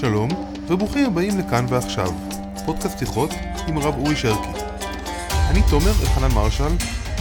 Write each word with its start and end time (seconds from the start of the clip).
שלום, 0.00 0.28
וברוכים 0.68 1.06
הבאים 1.06 1.38
לכאן 1.38 1.66
ועכשיו, 1.68 2.12
פודקאסט 2.66 2.98
שיחות 2.98 3.30
עם 3.68 3.76
הרב 3.76 3.94
אורי 3.98 4.16
שרקי. 4.16 4.48
אני 5.50 5.62
תומר 5.70 5.92
אלחנן 6.02 6.34
מרשל, 6.34 6.72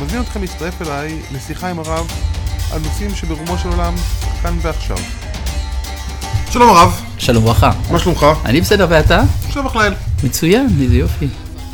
מזמין 0.01 0.21
אתכם 0.21 0.41
להצטרף 0.41 0.81
אליי 0.81 1.21
לשיחה 1.31 1.69
עם 1.69 1.79
הרב 1.79 2.07
על 2.71 2.81
נושאים 2.81 3.15
שברומו 3.15 3.57
של 3.57 3.69
עולם 3.69 3.93
כאן 4.41 4.57
ועכשיו. 4.61 4.97
שלום 6.51 6.69
הרב, 6.69 7.01
שלום 7.17 7.43
וברכה. 7.43 7.71
מה 7.91 7.99
שלומך? 7.99 8.25
אני 8.45 8.61
בסדר 8.61 8.87
ואתה? 8.89 9.21
שלום 9.49 9.65
בכלל. 9.65 9.93
מצוין, 10.23 10.67
איזה 10.81 10.95
יופי. 10.95 11.27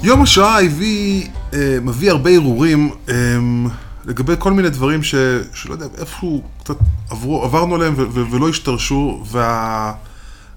יום 0.03 0.21
השואה 0.21 0.61
הביא, 0.61 1.27
אה, 1.53 1.77
מביא 1.81 2.11
הרבה 2.11 2.29
הרהורים 2.29 2.91
אה, 3.09 3.15
לגבי 4.05 4.33
כל 4.39 4.53
מיני 4.53 4.69
דברים 4.69 5.03
ש, 5.03 5.15
שלא 5.53 5.73
יודע, 5.73 5.85
איפשהו 5.97 6.41
קצת 6.63 6.77
עברו, 7.09 7.43
עברנו 7.43 7.75
עליהם 7.75 7.93
ו, 7.97 8.05
ו, 8.11 8.31
ולא 8.31 8.49
השתרשו, 8.49 9.23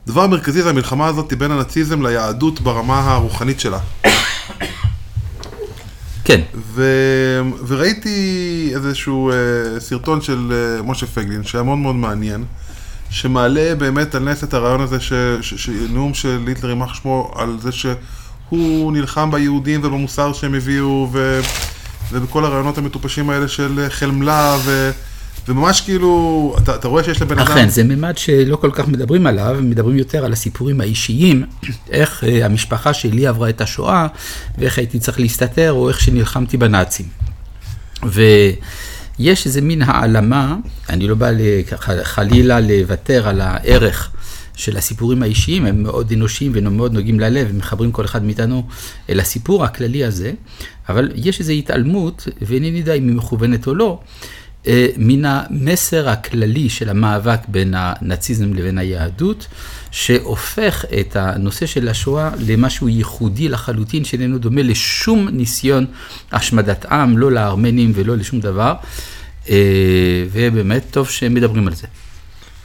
והדבר 0.09 0.23
המרכזי 0.23 0.63
זה 0.63 0.71
המלחמה 0.71 1.07
הזאת 1.07 1.33
בין 1.33 1.51
הנאציזם 1.51 2.07
ליהדות 2.07 2.61
ברמה 2.61 3.01
הרוחנית 3.01 3.61
שלה. 3.61 3.79
כן, 6.25 6.41
ו... 6.55 6.85
וראיתי 7.67 8.71
איזשהו 8.75 9.31
uh, 9.31 9.81
סרטון 9.81 10.21
של 10.21 10.53
uh, 10.81 10.83
משה 10.83 11.07
פייגלין, 11.07 11.45
שהיה 11.45 11.65
מאוד 11.65 11.79
מאוד 11.79 11.95
מעניין, 11.95 12.45
שמעלה 13.11 13.75
באמת 13.75 14.15
על 14.15 14.23
נס 14.23 14.45
את 14.45 14.55
הרעיון 14.55 14.81
הזה, 14.81 15.01
ש... 15.01 15.13
ש... 15.41 15.55
ש... 15.55 15.69
נאום 15.69 16.15
של 16.15 16.45
היטלר, 16.47 16.71
יימח 16.71 16.95
שמו, 16.95 17.33
על 17.37 17.57
זה 17.61 17.73
שהוא 17.73 18.93
נלחם 18.93 19.31
ביהודים 19.31 19.81
ובמוסר 19.85 20.33
שהם 20.33 20.55
הביאו, 20.55 21.09
ו... 21.13 21.41
ובכל 22.13 22.45
הרעיונות 22.45 22.79
המטופשים 22.79 23.31
האלה 23.31 23.49
של 23.49 23.87
חלמלה, 23.89 24.57
ו... 24.65 24.91
וממש 25.49 25.81
כאילו, 25.81 26.57
אתה, 26.63 26.75
אתה 26.75 26.89
רואה 26.89 27.05
שיש 27.05 27.23
לבן 27.23 27.39
אדם... 27.39 27.53
אכן, 27.53 27.69
זה 27.69 27.85
ממד 27.85 28.19
שלא 28.19 28.57
כל 28.57 28.71
כך 28.73 28.89
מדברים 28.89 29.27
עליו, 29.27 29.57
מדברים 29.63 29.99
יותר 29.99 30.25
על 30.25 30.33
הסיפורים 30.33 30.81
האישיים, 30.81 31.45
איך 31.91 32.25
אה, 32.25 32.47
המשפחה 32.47 32.95
שלי 32.95 33.27
עברה 33.27 33.49
את 33.49 33.61
השואה, 33.61 34.07
ואיך 34.59 34.79
הייתי 34.79 34.99
צריך 34.99 35.21
להסתתר, 35.21 35.73
או 35.73 35.89
איך 35.89 36.01
שנלחמתי 36.01 36.57
בנאצים. 36.57 37.07
ויש 38.03 39.47
איזה 39.47 39.61
מין 39.61 39.83
העלמה, 39.83 40.57
אני 40.89 41.09
לא 41.09 41.15
בא 41.15 41.31
חלילה 42.03 42.61
לוותר 42.61 43.29
על 43.29 43.41
הערך 43.41 44.11
של 44.55 44.77
הסיפורים 44.77 45.23
האישיים, 45.23 45.67
הם 45.67 45.83
מאוד 45.83 46.13
אנושיים 46.13 46.53
ומאוד 46.55 46.93
נוגעים 46.93 47.21
ללב, 47.21 47.49
הם 47.51 47.59
מחברים 47.59 47.93
כל 47.93 48.05
אחד 48.05 48.25
מאיתנו 48.25 48.67
אל 49.11 49.21
הסיפור 49.21 49.65
הכללי 49.65 50.05
הזה, 50.05 50.33
אבל 50.89 51.11
יש 51.15 51.41
איזו 51.41 51.53
התעלמות, 51.53 52.29
ואינני 52.43 52.79
יודע 52.79 52.95
אם 52.95 53.09
היא 53.09 53.17
מכוונת 53.17 53.67
או 53.67 53.75
לא, 53.75 54.01
מן 54.97 55.25
המסר 55.25 56.09
הכללי 56.09 56.69
של 56.69 56.89
המאבק 56.89 57.41
בין 57.49 57.75
הנאציזם 57.77 58.55
לבין 58.55 58.79
היהדות, 58.79 59.47
שהופך 59.91 60.85
את 61.01 61.17
הנושא 61.17 61.67
של 61.67 61.89
השואה 61.89 62.31
למשהו 62.47 62.89
ייחודי 62.89 63.49
לחלוטין, 63.49 64.05
שאיננו 64.05 64.39
דומה 64.39 64.63
לשום 64.63 65.29
ניסיון 65.29 65.87
השמדת 66.33 66.87
עם, 66.87 67.19
לא 67.19 67.33
לארמנים 67.33 67.93
ולא 67.95 68.17
לשום 68.17 68.41
דבר, 68.41 68.75
אה, 69.49 70.25
ובאמת 70.33 70.83
טוב 70.91 71.09
שמדברים 71.09 71.67
על 71.69 71.75
זה. 71.75 71.87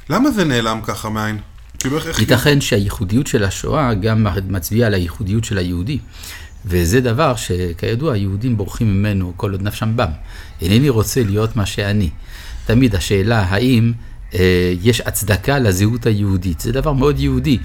למה 0.09 0.31
זה 0.31 0.43
נעלם 0.43 0.79
ככה 0.83 1.09
מהעין? 1.09 1.37
כאילו. 1.79 1.97
ייתכן 2.19 2.61
שהייחודיות 2.61 3.27
של 3.27 3.43
השואה 3.43 3.93
גם 3.93 4.27
מצביעה 4.47 4.87
על 4.87 4.93
הייחודיות 4.93 5.43
של 5.43 5.57
היהודי. 5.57 5.99
וזה 6.65 7.01
דבר 7.01 7.35
שכידוע, 7.35 8.13
היהודים 8.13 8.57
בורחים 8.57 8.93
ממנו 8.93 9.33
כל 9.37 9.51
עוד 9.51 9.61
נפשם 9.61 9.91
בם. 9.95 10.09
אינני 10.61 10.89
רוצה 10.89 11.23
להיות 11.23 11.55
מה 11.55 11.65
שאני. 11.65 12.09
תמיד 12.65 12.95
השאלה 12.95 13.41
האם 13.41 13.93
אה, 14.35 14.73
יש 14.81 15.01
הצדקה 15.01 15.59
לזהות 15.59 16.05
היהודית. 16.05 16.59
זה 16.59 16.71
דבר 16.71 16.93
מאוד 16.93 17.19
יהודי. 17.19 17.57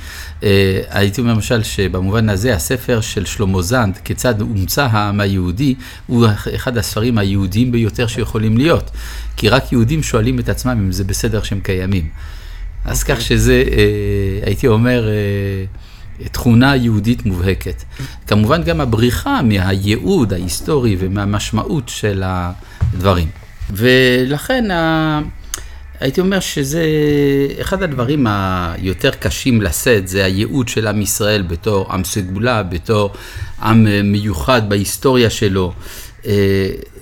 אה, 0.42 0.80
הייתי 0.88 1.20
אומר 1.20 1.32
למשל 1.32 1.62
שבמובן 1.62 2.28
הזה 2.28 2.54
הספר 2.54 3.00
של 3.00 3.24
שלמה 3.24 3.62
זנד, 3.62 3.98
כיצד 4.04 4.40
הומצא 4.40 4.88
העם 4.90 5.20
היהודי, 5.20 5.74
הוא 6.06 6.26
אחד 6.54 6.78
הספרים 6.78 7.18
היהודיים 7.18 7.72
ביותר 7.72 8.06
שיכולים 8.06 8.58
להיות. 8.58 8.90
כי 9.36 9.48
רק 9.48 9.72
יהודים 9.72 10.02
שואלים 10.02 10.38
את 10.38 10.48
עצמם 10.48 10.70
אם 10.70 10.92
זה 10.92 11.04
בסדר 11.04 11.42
שהם 11.42 11.60
קיימים. 11.60 12.08
אז 12.84 13.02
כך 13.04 13.20
שזה, 13.20 13.64
אה, 13.70 14.46
הייתי 14.46 14.66
אומר, 14.66 15.08
אה, 15.08 15.64
תכונה 16.32 16.76
יהודית 16.76 17.26
מובהקת. 17.26 17.82
כמובן 18.26 18.62
גם 18.62 18.80
הבריחה 18.80 19.42
מהייעוד 19.42 20.32
ההיסטורי 20.32 20.96
ומהמשמעות 20.98 21.88
של 21.88 22.22
הדברים. 22.24 23.28
ולכן 23.70 24.70
ה... 24.70 25.20
הייתי 26.00 26.20
אומר 26.20 26.40
שזה 26.40 26.84
אחד 27.60 27.82
הדברים 27.82 28.26
היותר 28.28 29.10
קשים 29.10 29.62
לשאת, 29.62 30.08
זה 30.08 30.24
הייעוד 30.24 30.68
של 30.68 30.86
עם 30.86 31.00
ישראל 31.00 31.42
בתור 31.42 31.92
עם 31.92 32.04
סגולה, 32.04 32.62
בתור 32.62 33.10
עם 33.62 33.86
מיוחד 34.04 34.68
בהיסטוריה 34.68 35.30
שלו. 35.30 35.72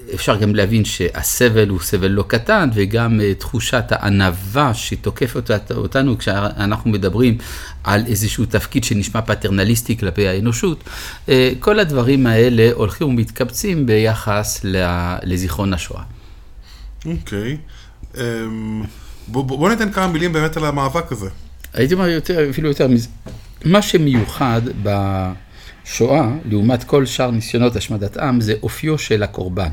אה, 0.08 0.14
אפשר 0.14 0.36
גם 0.36 0.54
להבין 0.54 0.84
שהסבל 0.84 1.68
הוא 1.68 1.80
סבל 1.80 2.08
לא 2.08 2.24
קטן, 2.28 2.68
וגם 2.74 3.20
תחושת 3.38 3.84
הענווה 3.90 4.74
שתוקפת 4.74 5.50
אותנו 5.70 6.18
כשאנחנו 6.18 6.90
מדברים 6.90 7.38
על 7.84 8.06
איזשהו 8.06 8.44
תפקיד 8.46 8.84
שנשמע 8.84 9.22
פטרנליסטי 9.22 9.98
כלפי 9.98 10.28
האנושות. 10.28 10.84
כל 11.58 11.78
הדברים 11.78 12.26
האלה 12.26 12.70
הולכים 12.74 13.08
ומתקבצים 13.08 13.86
ביחס 13.86 14.60
לזיכרון 15.22 15.72
השואה. 15.72 16.02
אוקיי. 17.06 17.56
Okay. 18.14 18.16
בוא, 19.28 19.44
בוא 19.44 19.68
ניתן 19.68 19.92
כמה 19.92 20.06
מילים 20.06 20.32
באמת 20.32 20.56
על 20.56 20.64
המאבק 20.64 21.12
הזה. 21.12 21.28
הייתי 21.74 21.94
אומר 21.94 22.08
יותר, 22.08 22.50
אפילו 22.50 22.68
יותר 22.68 22.88
מזה. 22.88 23.08
מה 23.64 23.82
שמיוחד 23.82 24.60
בשואה, 24.82 26.28
לעומת 26.44 26.84
כל 26.84 27.06
שאר 27.06 27.30
ניסיונות 27.30 27.76
השמדת 27.76 28.16
עם, 28.16 28.40
זה 28.40 28.54
אופיו 28.62 28.98
של 28.98 29.22
הקורבן. 29.22 29.72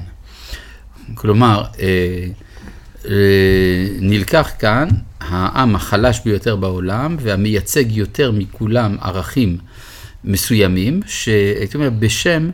כלומר, 1.16 1.64
אה, 1.80 2.25
אה, 3.09 3.88
נלקח 4.00 4.52
כאן 4.59 4.88
העם 5.19 5.75
החלש 5.75 6.22
ביותר 6.25 6.56
בעולם 6.56 7.18
והמייצג 7.19 7.91
יותר 7.91 8.31
מכולם 8.31 8.97
ערכים 9.02 9.58
מסוימים, 10.24 11.00
שהייתי 11.06 11.78
אומר 11.78 11.90
בשם 11.90 12.50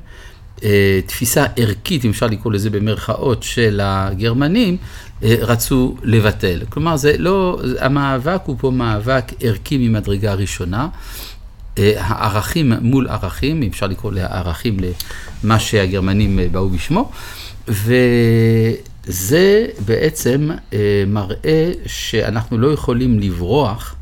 אה, 0.64 1.00
תפיסה 1.06 1.46
ערכית, 1.56 2.06
אם 2.06 2.10
אפשר 2.10 2.28
לקרוא 2.28 2.54
לזה 2.54 2.70
במרכאות, 2.70 3.44
של 3.44 3.80
הגרמנים, 3.84 4.78
רצו 5.22 5.96
לבטל. 6.04 6.62
כלומר, 6.70 6.98
זה 6.98 7.16
לא, 7.18 7.62
המאבק 7.80 8.42
הוא 8.46 8.56
פה 8.60 8.72
מאבק 8.72 9.24
ערכי 9.40 9.78
ממדרגה 9.78 10.34
ראשונה. 10.34 10.88
הערכים 11.98 12.74
מול 12.82 13.08
ערכים, 13.08 13.62
אם 13.62 13.70
אפשר 13.72 13.88
לקרוא 13.88 14.12
לערכים 14.12 14.78
למה 15.44 15.60
שהגרמנים 15.60 16.40
באו 16.52 16.70
בשמו. 16.70 17.12
וזה 17.68 19.66
בעצם 19.86 20.50
מראה 21.08 21.72
שאנחנו 21.86 22.58
לא 22.58 22.68
יכולים 22.68 23.20
לברוח 23.20 23.96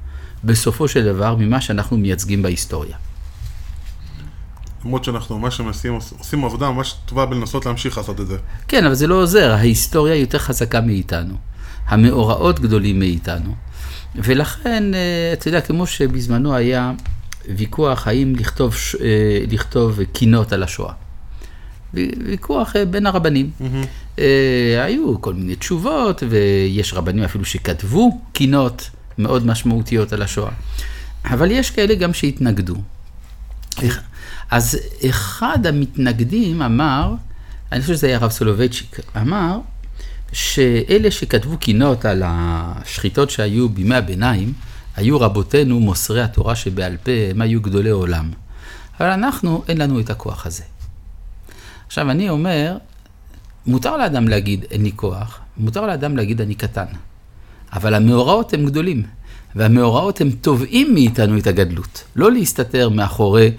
בסופו 0.44 0.88
של 0.88 1.06
דבר 1.06 1.36
ממה 1.36 1.62
שאנחנו 1.62 1.98
מייצגים 1.98 2.42
בהיסטוריה. 2.42 2.98
למרות 4.86 5.04
שאנחנו 5.04 5.40
ממש 5.40 5.60
מנסים, 5.60 5.94
עושים 6.20 6.46
עבודה 6.46 6.72
ממש 6.72 6.96
טובה 7.06 7.26
בלנסות 7.26 7.66
להמשיך 7.66 7.98
לעשות 7.98 8.22
את 8.22 8.28
זה. 8.28 8.38
כן, 8.68 8.86
אבל 8.86 8.94
זה 8.94 9.08
לא 9.08 9.16
עוזר, 9.16 9.52
ההיסטוריה 9.52 10.16
יותר 10.16 10.40
חזקה 10.40 10.82
מאיתנו. 10.82 11.34
המאורעות 11.88 12.60
גדולים 12.60 13.00
מאיתנו. 13.00 13.56
ולכן, 14.16 14.84
אתה 15.34 15.48
יודע, 15.48 15.62
כמו 15.62 15.88
שבזמנו 15.88 16.56
היה 16.56 16.92
ויכוח 17.56 18.08
האם 18.08 18.36
לכתוב, 18.36 18.76
לכתוב 19.52 20.04
קינות 20.04 20.54
על 20.54 20.64
השואה. 20.64 20.94
ויכוח 21.94 22.74
בין 22.90 23.06
הרבנים. 23.06 23.52
Mm-hmm. 23.62 24.22
היו 24.86 25.22
כל 25.22 25.34
מיני 25.34 25.56
תשובות, 25.56 26.24
ויש 26.30 26.94
רבנים 26.94 27.24
אפילו 27.24 27.46
שכתבו 27.46 28.22
קינות 28.34 28.90
מאוד 29.18 29.46
משמעותיות 29.46 30.14
על 30.14 30.22
השואה. 30.22 30.52
אבל 31.26 31.52
יש 31.52 31.72
כאלה 31.72 31.96
גם 31.96 32.14
שהתנגדו. 32.14 32.76
אז 34.52 34.80
אחד 35.10 35.66
המתנגדים 35.66 36.62
אמר, 36.62 37.14
אני 37.72 37.82
חושב 37.82 37.94
שזה 37.94 38.08
היה 38.08 38.18
הרב 38.18 38.32
סולובייצ'יק, 38.32 39.00
אמר 39.18 39.60
שאלה 40.32 41.12
שכתבו 41.12 41.58
קינות 41.58 42.06
על 42.06 42.24
השחיטות 42.26 43.30
שהיו 43.30 43.70
בימי 43.70 43.96
הביניים, 43.96 44.54
היו 44.98 45.20
רבותינו 45.20 45.80
מוסרי 45.80 46.22
התורה 46.22 46.56
שבעל 46.56 46.98
פה, 47.04 47.12
הם 47.32 47.42
היו 47.42 47.62
גדולי 47.62 47.90
עולם. 47.90 48.32
אבל 49.00 49.10
אנחנו, 49.10 49.64
אין 49.68 49.78
לנו 49.78 50.00
את 50.00 50.10
הכוח 50.10 50.46
הזה. 50.46 50.64
עכשיו, 51.88 52.12
אני 52.12 52.30
אומר, 52.30 52.78
מותר 53.66 53.98
לאדם 53.98 54.28
להגיד 54.28 54.66
אין 54.72 54.84
לי 54.84 54.92
כוח, 54.96 55.40
מותר 55.58 55.88
לאדם 55.88 56.18
להגיד 56.18 56.42
אני 56.42 56.56
קטן. 56.56 56.86
אבל 57.74 57.94
המאורעות 57.94 58.54
הם 58.54 58.66
גדולים, 58.66 59.04
והמאורעות 59.56 60.22
הם 60.22 60.32
תובעים 60.32 60.94
מאיתנו 60.94 61.38
את 61.38 61.48
הגדלות. 61.48 62.04
לא 62.16 62.32
להסתתר 62.32 62.90
מאחורי 62.90 63.52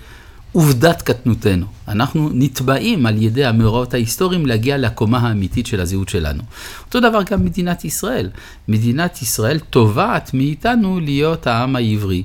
עובדת 0.53 1.03
קטנותנו. 1.03 1.67
אנחנו 1.89 2.31
נתבעים 2.33 3.07
על 3.07 3.23
ידי 3.23 3.45
המאורעות 3.45 3.95
ההיסטוריים 3.95 4.47
להגיע 4.47 4.79
לקומה 4.79 5.19
האמיתית 5.19 5.67
של 5.67 5.81
הזהות 5.81 6.09
שלנו. 6.09 6.43
אותו 6.87 7.01
דבר 7.01 7.23
גם 7.23 7.45
מדינת 7.45 7.85
ישראל. 7.85 8.31
מדינת 8.69 9.23
ישראל 9.23 9.59
תובעת 9.59 10.35
מאיתנו 10.35 11.01
להיות 11.01 11.47
העם 11.47 11.77
העברי. 11.77 12.23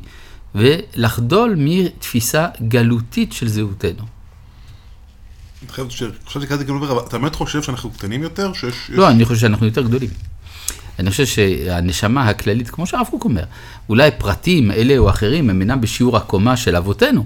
ולחדול 0.56 1.56
מתפיסה 1.58 2.48
גלותית 2.68 3.34
של 3.34 3.48
זהותנו. 3.48 4.04
חשבתי 6.28 6.48
כזה 6.48 6.64
אבל 6.72 7.00
אתה 7.08 7.18
באמת 7.18 7.36
חושב 7.36 7.62
שאנחנו 7.62 7.92
קטנים 7.92 8.24
יותר? 8.24 8.54
שיש... 8.54 8.76
לא, 8.90 9.10
אני 9.10 9.26
חושב 9.26 9.40
שאנחנו 9.40 9.66
יותר 9.66 9.82
גדולים. 9.82 10.10
אני 11.00 11.10
חושב 11.10 11.26
שהנשמה 11.26 12.30
הכללית, 12.30 12.70
כמו 12.70 12.88
שהרב 12.88 13.08
קוק 13.10 13.24
אומר, 13.26 13.44
אולי 13.90 14.12
פרטים 14.18 14.72
אלה 14.72 14.98
או 14.98 15.10
אחרים 15.10 15.50
הם 15.50 15.62
אינם 15.62 15.82
בשיעור 15.82 16.18
הקומה 16.18 16.58
של 16.58 16.76
אבותינו, 16.76 17.26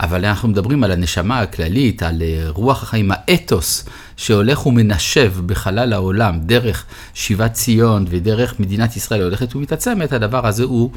אבל 0.00 0.24
אנחנו 0.24 0.48
מדברים 0.48 0.84
על 0.84 0.90
הנשמה 0.90 1.40
הכללית, 1.40 2.02
על 2.02 2.22
אה, 2.22 2.44
רוח 2.48 2.82
החיים, 2.82 3.10
האתוס 3.14 3.84
שהולך 4.16 4.66
ומנשב 4.66 5.32
בחלל 5.46 5.92
העולם 5.92 6.40
דרך 6.40 6.84
שיבת 7.14 7.52
ציון 7.52 8.04
ודרך 8.08 8.60
מדינת 8.60 8.96
ישראל 8.96 9.22
הולכת 9.22 9.56
ומתעצמת, 9.56 10.12
הדבר 10.12 10.46
הזה 10.46 10.64
הוא 10.64 10.90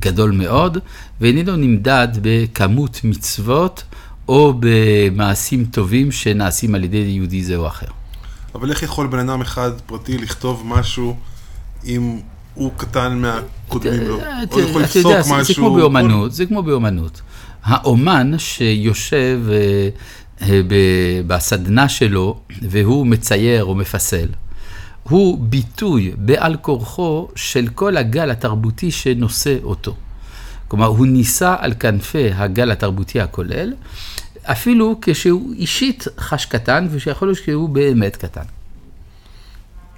גדול 0.00 0.30
מאוד, 0.30 0.78
ואיננו 1.20 1.56
נמדד 1.56 2.08
בכמות 2.22 3.00
מצוות 3.04 3.82
או 4.28 4.54
במעשים 4.60 5.64
טובים 5.64 6.12
שנעשים 6.12 6.74
על 6.74 6.84
ידי 6.84 6.96
יהודי 6.96 7.44
זה 7.44 7.56
או 7.56 7.66
אחר. 7.66 7.86
אבל 8.54 8.70
איך 8.70 8.82
יכול 8.82 9.06
בן 9.06 9.18
אדם 9.28 9.40
אחד 9.40 9.70
פרטי 9.86 10.18
לכתוב 10.18 10.62
משהו 10.66 11.16
אם 11.84 12.20
הוא 12.54 12.70
קטן 12.76 13.18
מהקודמים 13.18 14.02
לו? 14.02 14.18
או 14.50 14.60
יכול 14.60 14.82
לפסוק 14.82 15.12
משהו? 15.30 15.44
זה 15.44 15.54
כמו 15.54 15.74
באומנות, 15.74 16.32
זה 16.32 16.46
כמו 16.46 16.62
באומנות. 16.62 17.20
האומן 17.66 18.38
שיושב 18.38 19.40
אה, 19.50 19.88
אה, 20.42 20.60
בסדנה 21.26 21.88
שלו 21.88 22.40
והוא 22.62 23.06
מצייר 23.06 23.64
או 23.64 23.74
מפסל, 23.74 24.28
הוא 25.02 25.38
ביטוי 25.40 26.12
בעל 26.16 26.56
כורחו 26.56 27.28
של 27.34 27.68
כל 27.74 27.96
הגל 27.96 28.30
התרבותי 28.30 28.90
שנושא 28.90 29.56
אותו. 29.62 29.94
כלומר, 30.68 30.86
הוא 30.86 31.06
נישא 31.06 31.54
על 31.58 31.74
כנפי 31.80 32.30
הגל 32.32 32.70
התרבותי 32.70 33.20
הכולל, 33.20 33.72
אפילו 34.42 34.98
כשהוא 35.02 35.54
אישית 35.54 36.04
חש 36.18 36.46
קטן, 36.46 36.88
ושיכול 36.90 37.28
להיות 37.28 37.38
שהוא 37.38 37.68
באמת 37.68 38.16
קטן. 38.16 38.42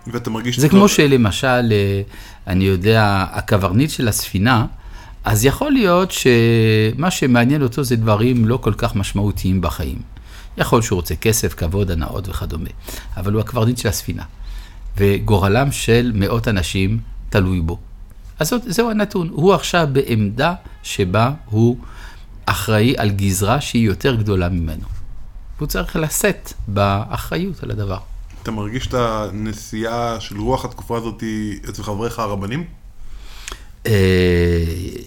ואתה 0.06 0.31
מרגיש... 0.31 0.61
זה 0.61 0.69
כמו 0.69 0.88
שלמשל, 0.88 1.73
אה, 1.73 2.03
אני 2.47 2.65
יודע, 2.65 3.25
הקברניט 3.31 3.91
של 3.91 4.09
הספינה, 4.09 4.67
אז 5.25 5.44
יכול 5.44 5.73
להיות 5.73 6.11
שמה 6.11 7.11
שמעניין 7.11 7.62
אותו 7.62 7.85
זה 7.85 7.97
דברים 7.97 8.44
לא 8.44 8.56
כל 8.56 8.73
כך 8.73 8.97
משמעותיים 8.97 9.61
בחיים. 9.61 9.99
יכול 10.59 10.82
שהוא 10.82 10.97
רוצה 10.97 11.17
כסף, 11.17 11.55
כבוד, 11.55 11.91
הנאות 11.91 12.29
וכדומה, 12.29 12.70
אבל 13.17 13.32
הוא 13.32 13.41
הקברניט 13.41 13.79
של 13.79 13.88
הספינה, 13.88 14.23
וגורלם 14.97 15.73
של 15.73 16.12
מאות 16.15 16.49
אנשים 16.49 17.00
תלוי 17.29 17.61
בו. 17.61 17.79
אז 18.38 18.49
זאת, 18.49 18.62
זהו 18.67 18.91
הנתון, 18.91 19.29
הוא 19.32 19.55
עכשיו 19.55 19.88
בעמדה 19.93 20.55
שבה 20.82 21.31
הוא 21.44 21.76
אחראי 22.47 22.94
על 22.99 23.11
גזרה 23.11 23.61
שהיא 23.61 23.87
יותר 23.87 24.15
גדולה 24.15 24.49
ממנו. 24.49 24.85
הוא 25.59 25.69
צריך 25.69 25.97
לשאת 25.97 26.53
באחריות 26.69 27.62
על 27.62 27.70
הדבר. 27.70 27.99
אתה 28.43 28.50
מרגיש 28.50 28.87
את 28.87 28.94
הנסיעה 28.94 30.20
של 30.20 30.41
רוח 30.41 30.65
התקופה 30.65 30.97
הזאת 30.97 31.23
אצל 31.69 31.82
חבריך 31.82 32.19
הרבנים? 32.19 32.65
אה, 33.86 33.92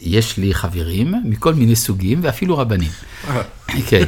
יש 0.02 0.38
לי 0.38 0.54
חברים 0.54 1.14
מכל 1.26 1.54
מיני 1.54 1.76
סוגים 1.76 2.20
ואפילו 2.24 2.58
רבנים. 2.58 2.92
כן. 3.88 4.04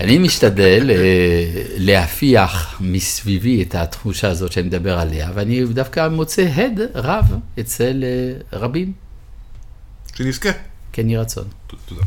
אני 0.00 0.18
משתדל 0.18 0.90
אה, 0.90 0.96
להפיח 1.76 2.80
מסביבי 2.80 3.62
את 3.62 3.74
התחושה 3.74 4.28
הזאת 4.28 4.52
שאני 4.52 4.66
מדבר 4.66 4.98
עליה, 4.98 5.30
ואני 5.34 5.64
דווקא 5.64 6.08
מוצא 6.08 6.42
הד 6.42 6.80
רב 6.94 7.24
אצל 7.60 8.04
אה, 8.04 8.58
רבים, 8.58 8.92
שנזכה. 10.14 10.50
כן 10.92 11.10
יהי 11.10 11.18
רצון. 11.18 11.44
תודה. 11.86 12.02